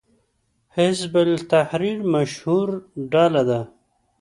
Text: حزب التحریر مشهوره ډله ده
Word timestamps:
حزب 0.75 1.13
التحریر 1.27 1.99
مشهوره 2.13 2.75
ډله 3.11 3.43
ده 3.49 3.61